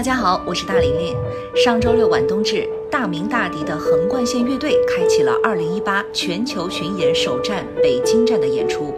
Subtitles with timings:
[0.00, 1.14] 大家好，我是大玲玲。
[1.54, 8.94] 上周六晚冬至，大名大敌的横贯线乐队开启了2018全球巡演首站北京站的演出。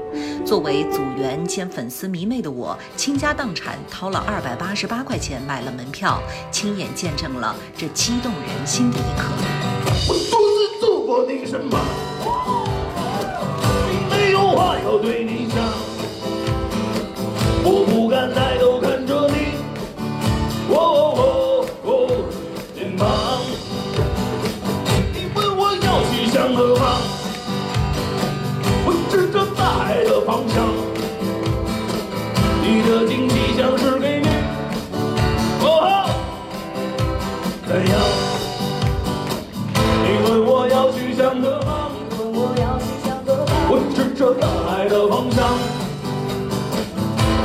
[0.47, 9.25] 作为组员兼粉丝迷妹的我，倾家荡产掏了288块钱买了门票，亲眼见证了这激动人心的一刻。
[10.09, 11.81] 我独自走过那个什么，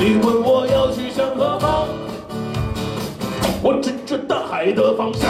[0.09, 1.86] 你问我要去向何方，
[3.61, 5.30] 我指着大海的方向。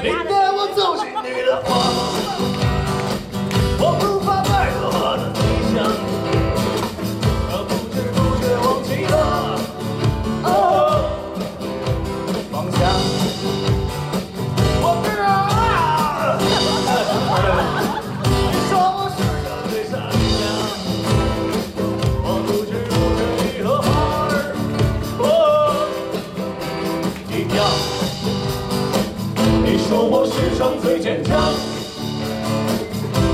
[0.00, 2.19] 你带我走进你的花，
[30.22, 31.34] 我世上最坚强，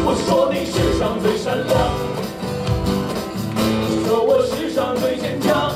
[0.05, 1.75] 我说你世上最善良。
[3.91, 5.75] 你说我世上最坚强，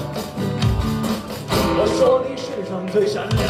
[1.50, 3.42] 我说你世上最善良。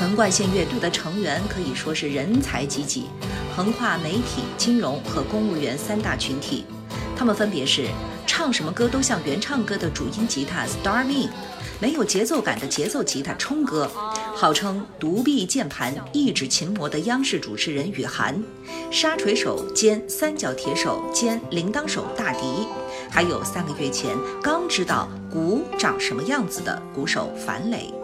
[0.00, 3.04] 横贯线乐队的成员可以说是人才济济，
[3.54, 6.66] 横跨媒体、金融和公务员三大群体。
[7.16, 7.86] 他们分别是
[8.26, 11.28] 唱什么歌都像原唱歌的主音吉他 Starmin，
[11.80, 13.88] 没有节奏感的节奏吉他冲哥，
[14.34, 18.42] 号称独臂键盘、一指琴魔的央视主持人雨涵，
[18.90, 22.66] 沙锤手兼三角铁手兼铃铛手大迪，
[23.08, 27.94] 还有三个月前刚知道鼓长什么样子的鼓手樊磊。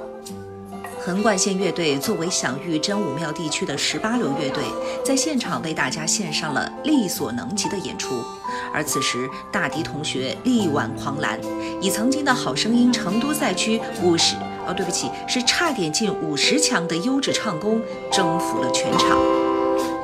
[1.04, 4.64] 横贯线乐队作为享誉真武庙地区的十八流乐队，
[5.04, 8.24] 在现场为大家献上了力所能及的演出。
[8.72, 11.38] 而此时，大迪同学力挽狂澜，
[11.78, 14.34] 以曾经的好声音成都赛区五十
[14.66, 19.18] 哦，对不起，是差点进五十强的优质唱功，征服了全场。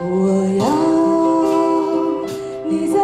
[0.03, 0.67] 我要
[2.69, 3.00] 你在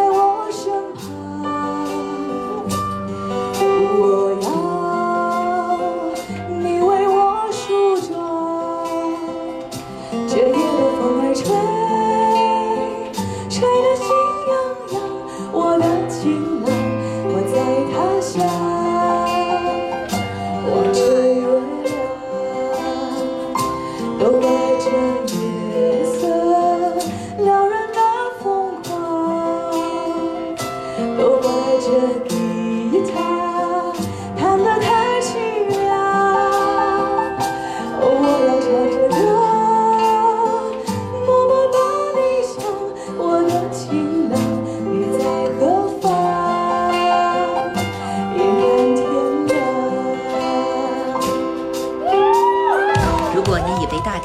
[20.77, 21.06] 我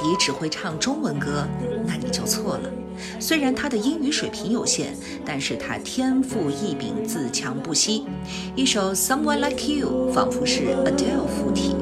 [0.02, 1.46] 你只会唱中文歌，
[1.86, 2.68] 那你就错了。
[3.20, 8.04] 虽然他的英语水平有限，但是他天赋异禀，自强不息。
[8.56, 11.76] 一首《Someone Like You》仿佛是 Adele 附体。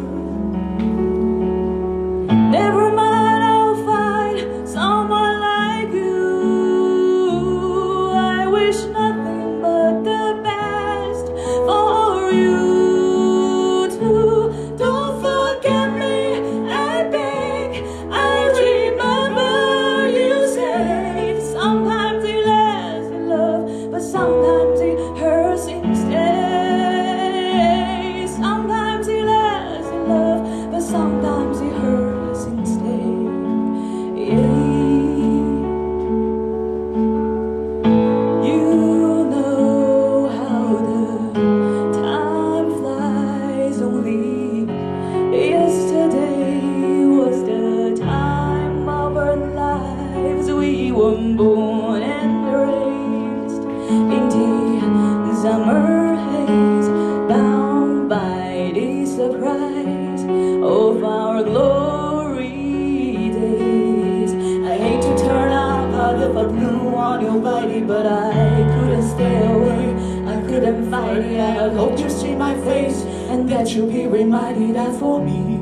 [71.15, 71.41] Couldn't.
[71.41, 75.59] I hope you see my face and that you'll be reminded that for me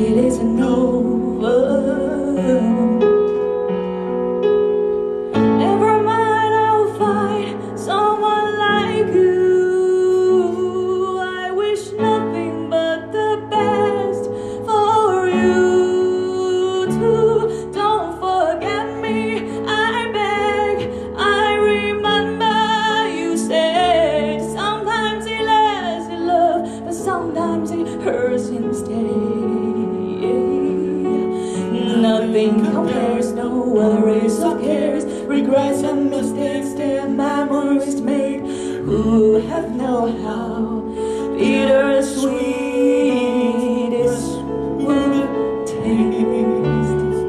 [0.00, 1.94] it isn't over.
[38.86, 40.82] Who have known how
[41.38, 42.28] bittersweet
[43.90, 44.36] this
[44.78, 45.26] would
[45.64, 47.24] taste?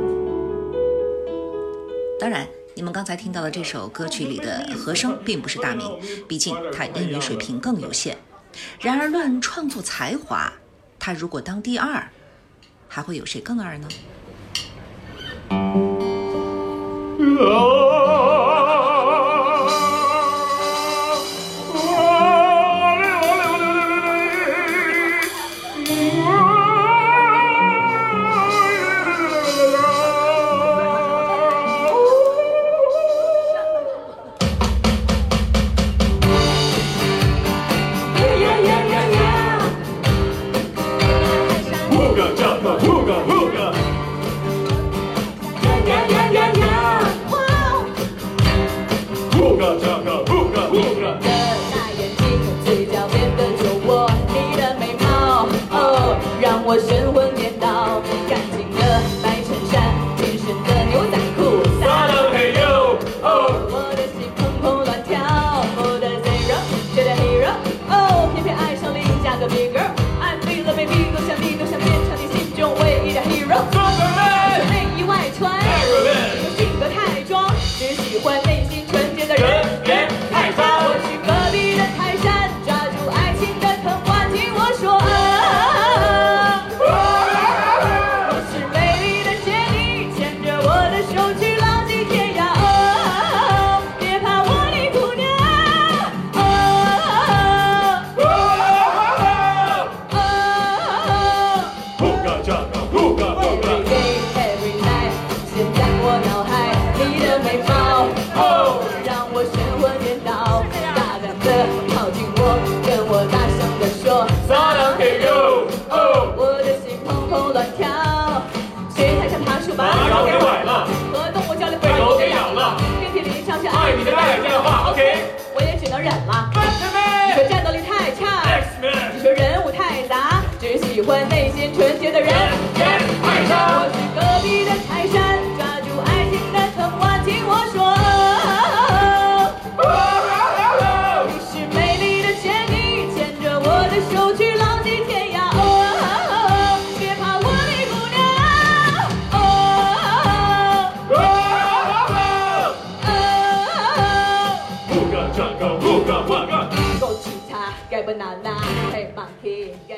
[2.19, 5.89] 当然，你们刚才听到的这首歌曲里的和声并不是大明，
[6.27, 8.17] 毕竟他英语水平更有限。
[8.81, 10.51] 然而，论创作才华，
[10.99, 12.05] 他如果当第二，
[12.89, 13.87] 还会有谁更二呢？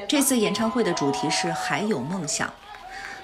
[0.07, 2.51] 这次演唱会的主题是“还有梦想”。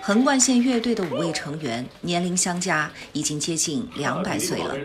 [0.05, 4.75] 横贯线乐队的五位成员年龄相加已经接近两百岁了，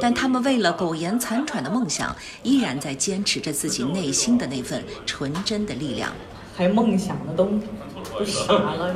[0.00, 6.12] 但他们为了苟延残喘的梦想，依然在坚持着自己内心的那份纯真的力量。
[6.56, 7.46] 还梦想的都
[8.16, 8.94] 都傻了。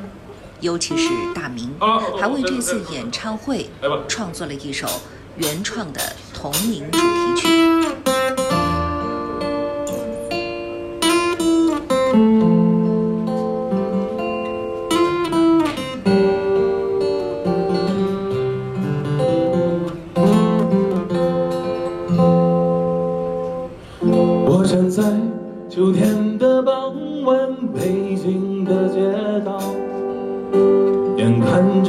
[0.60, 1.74] 尤其是大明，
[2.20, 3.70] 还为这次演唱会
[4.06, 4.86] 创作了一首
[5.38, 6.00] 原创的
[6.34, 7.19] 同名主题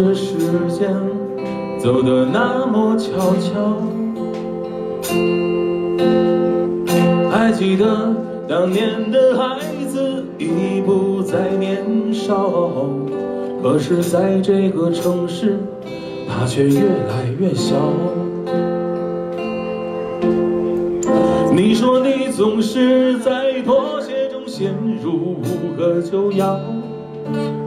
[0.03, 0.33] 这时
[0.67, 0.91] 间
[1.79, 3.77] 走得那么悄悄。
[7.29, 8.11] 还记得
[8.49, 12.49] 当年的孩子已不再年少，
[13.61, 15.59] 可是在这个城市，
[16.27, 17.75] 他却越来越小。
[21.55, 26.59] 你说你总是在妥协中陷入无可救药，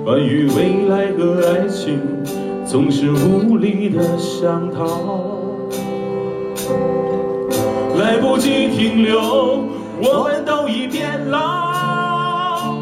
[0.05, 1.99] 关于未来和爱情，
[2.65, 5.39] 总是无力的想逃，
[7.99, 9.65] 来不及停留，
[10.03, 12.75] 我们都已变老。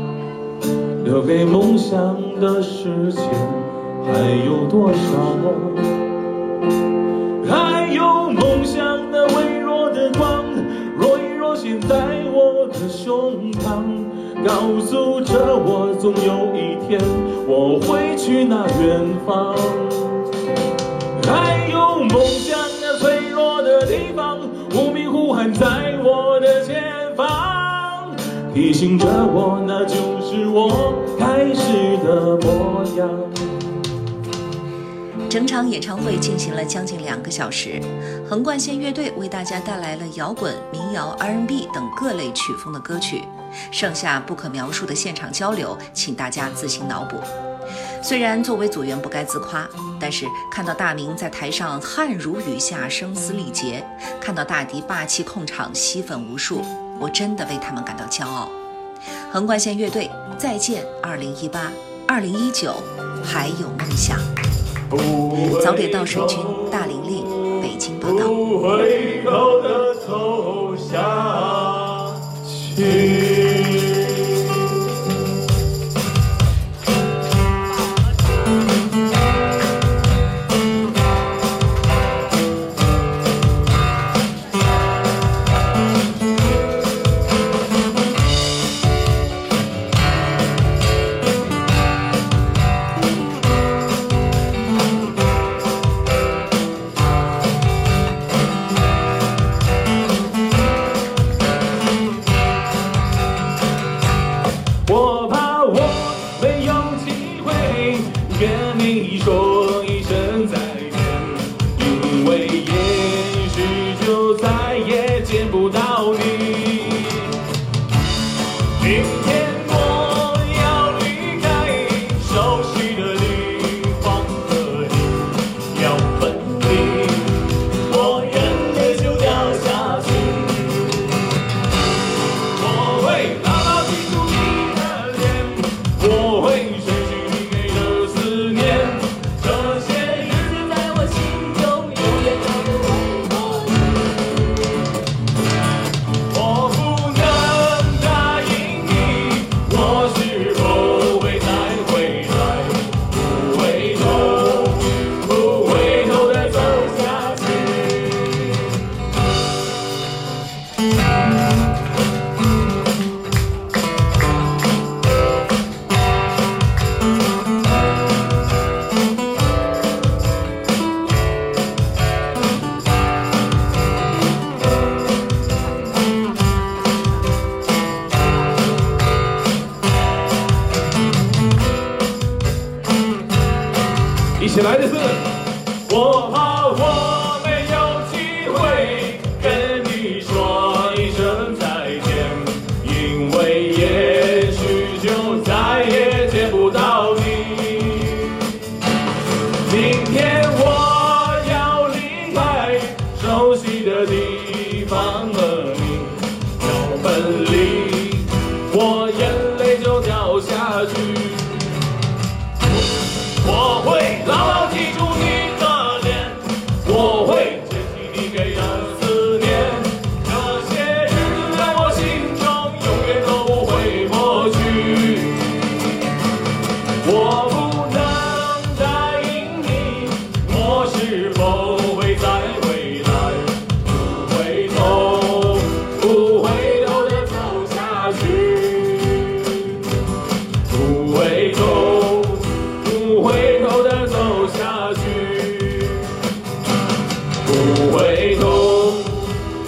[1.05, 3.23] 留给梦想的时间
[4.05, 4.13] 还
[4.47, 4.99] 有多少？
[7.47, 10.45] 还有梦想那微弱的光，
[10.97, 11.95] 若隐若现在
[12.33, 13.85] 我的胸膛，
[14.45, 17.01] 告诉着我，总有一天
[17.47, 19.55] 我会去那远方。
[21.25, 24.39] 还有梦想那脆弱的地方，
[24.75, 26.83] 无名呼喊在我的前
[27.17, 28.11] 方，
[28.53, 33.09] 提醒着我，那就是我开始的模样。
[35.33, 37.81] 整场演唱会进行了将近两个小时，
[38.29, 43.25] 横贯线乐队为大家带来了摇滚、民谣、R&B 等各类曲风的歌曲，
[43.71, 47.17] 剩下不可描述的现场交流，请大家自行脑补。
[48.03, 49.67] 虽然作为组员不该自夸，
[49.99, 53.83] 但是看到大明在台上汗如雨下、声嘶力竭，
[54.21, 56.61] 看到大迪霸气控场、吸粉无数，
[57.01, 58.51] 我真的为他们感到骄傲。
[59.33, 61.51] 横贯线乐队，再见2018、
[62.07, 62.75] 2019，
[63.25, 64.19] 还有梦想。
[65.63, 66.39] 早点到水军，
[66.71, 67.25] 大玲玲，
[67.63, 68.27] 北京报道。
[68.29, 72.13] 不回头的走下
[72.77, 73.32] 去。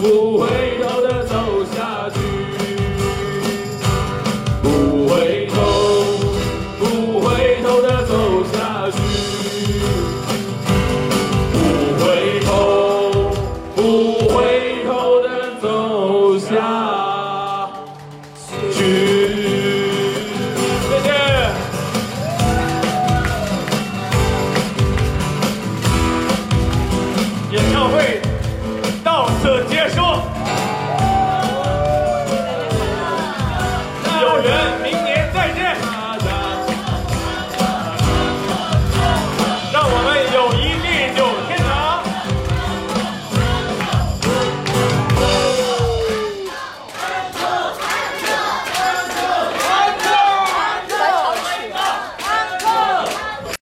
[0.05, 0.64] 不